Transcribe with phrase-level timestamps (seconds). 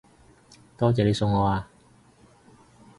[0.79, 1.69] 多謝你送我啊